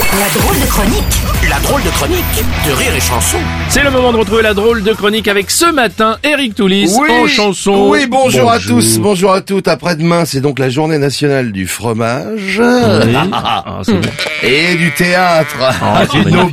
[0.00, 2.24] La drôle de chronique La drôle de chronique
[2.66, 3.36] de Rire et Chanson.
[3.68, 7.26] C'est le moment de retrouver la drôle de chronique avec ce matin Eric Toulis en
[7.26, 7.88] chanson.
[7.90, 9.68] Oui, bonjour, à tous, bonjour à toutes.
[9.68, 13.14] Après-demain, c'est donc la journée nationale du fromage Oui.
[13.32, 14.00] Ah, bon.
[14.42, 15.56] et du théâtre.
[15.60, 16.48] Ah, une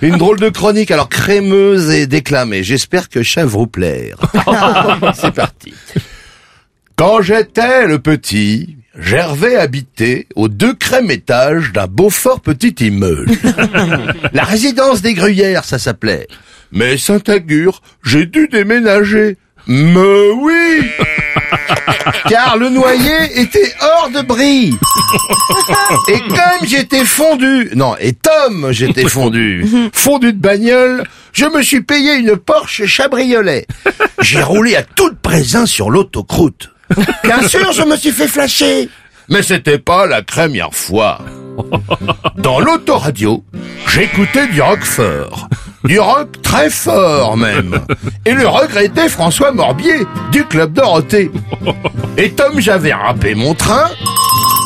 [0.00, 2.62] une drôle de chronique, alors crémeuse et déclamée.
[2.62, 4.16] J'espère que ça vous plaire.
[5.14, 5.74] c'est parti.
[7.04, 13.32] Quand j'étais le petit, Gervais habitait au deuxième étage d'un beau fort petit immeuble.
[14.32, 16.28] La résidence des Gruyères, ça s'appelait.
[16.70, 19.36] Mais Saint-Agur, j'ai dû déménager.
[19.66, 20.82] Mais oui
[22.28, 24.78] Car le noyer était hors de bris.
[26.06, 31.80] Et comme j'étais fondu, non, et Tom j'étais fondu, fondu de bagnole, je me suis
[31.80, 33.66] payé une Porsche Chabriolet.
[34.20, 36.71] J'ai roulé à toute présence sur l'autocroute.
[37.24, 38.88] Bien sûr, je me suis fait flasher.
[39.28, 41.18] Mais c'était pas la première fois.
[42.36, 43.44] Dans l'autoradio,
[43.88, 45.48] j'écoutais du rock fort.
[45.84, 47.80] Du rock très fort même.
[48.24, 51.30] Et le regretté François Morbier, du Club Dorothée.
[52.16, 53.88] Et comme j'avais râpé mon train,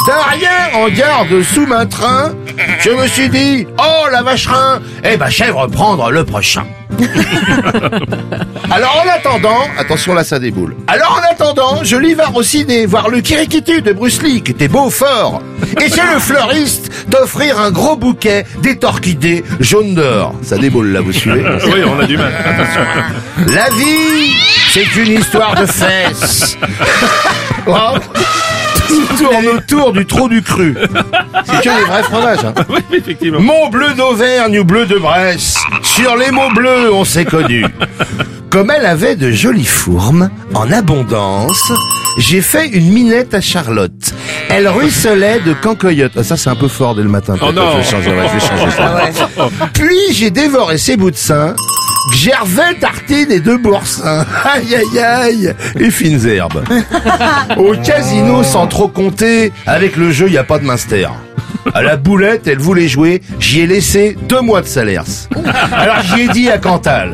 [0.07, 2.35] derrière en garde sous ma train,
[2.81, 6.67] je me suis dit, oh la vacherin, eh ben je vais reprendre le prochain.
[8.71, 10.75] Alors en attendant, attention là ça déboule.
[10.87, 14.53] Alors en attendant, je l'y vais au ciné voir le Kirikitu de Bruce Lee qui
[14.53, 15.43] était beau fort.
[15.85, 20.35] Et c'est le fleuriste d'offrir un gros bouquet d'étorchidées jaunes d'or.
[20.43, 22.33] Ça déboule là, vous suivez Oui, on a du mal.
[23.49, 24.33] La vie,
[24.73, 26.57] c'est une histoire de fesses.
[27.69, 27.99] Oh.
[28.87, 30.77] Tout tourne autour du trou du cru.
[31.45, 32.45] C'est que les vrais fromages.
[32.45, 32.55] Hein.
[32.69, 33.41] oui, effectivement.
[33.41, 35.57] Mon bleu d'Auvergne ou bleu de Bresse,
[35.97, 37.65] sur les mots bleus on s'est connus.
[38.51, 41.73] Comme elle avait de jolies fourmes, en abondance,
[42.19, 44.13] j'ai fait une minette à Charlotte.
[44.51, 46.13] Elle ruisselait de cancoyote.
[46.17, 47.35] Ah, ça c'est un peu fort dès le matin.
[47.41, 47.73] Oh non.
[47.73, 49.69] Je vais changer, ouais, je vais changer ça.
[49.73, 51.55] Puis j'ai dévoré ses bouts de sein.
[52.15, 54.25] Gervais, tartine et deux boursins.
[54.45, 56.63] Aïe aïe aïe Et fines herbes.
[57.57, 61.13] Au casino sans trop compter, avec le jeu y a pas de master.
[61.77, 65.05] À la boulette, elle voulait jouer, j'y ai laissé deux mois de salaire.
[65.73, 67.13] Alors j'y ai dit à Cantal,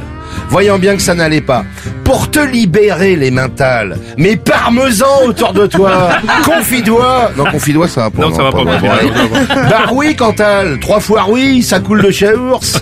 [0.51, 1.65] voyant bien que ça n'allait pas,
[2.05, 6.11] pour te libérer les mentales, mais parmesan autour de toi,
[6.45, 7.33] confidois.
[7.37, 8.23] Non, confidois ça va pas.
[8.23, 8.63] Non, ça va pas,
[9.69, 12.81] Bah oui, Cantal, trois fois oui, ça coule de chez ours.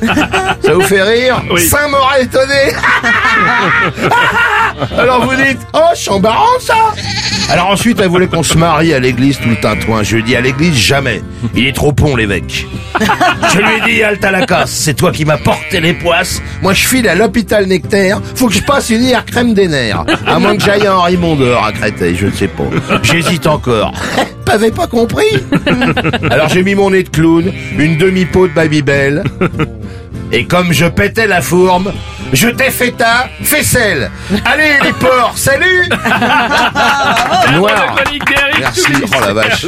[0.63, 1.43] Ça vous fait rire?
[1.51, 1.63] Oui.
[1.63, 2.75] Saint-Maur étonné.
[4.99, 6.75] Alors vous dites, oh, c'est embarrassant ça
[7.51, 10.05] Alors ensuite, elle voulait qu'on se marie à l'église tout le tintouin.
[10.05, 11.21] Je lui ai dit, à l'église, jamais.
[11.57, 12.67] Il est trop pont, l'évêque.
[13.53, 16.41] Je lui ai dit, halte à la casse, c'est toi qui m'as porté les poisses.
[16.63, 20.05] Moi, je file à l'hôpital Nectaire, faut que je passe une hier crème des nerfs.
[20.27, 21.19] À moins que j'aille à Henri
[21.61, 22.65] à Créteil, je ne sais pas.
[23.03, 23.95] J'hésite encore.
[24.45, 25.27] T'avais pas compris?
[26.31, 29.25] Alors j'ai mis mon nez de clown, une demi-peau de Babybel,
[30.33, 31.93] et comme je pétais la fourme,
[32.33, 34.11] je t'ai fait ta faisselle.
[34.45, 35.89] Allez les porcs, salut
[37.53, 37.97] Noir.
[38.61, 39.67] Merci, oh la vache.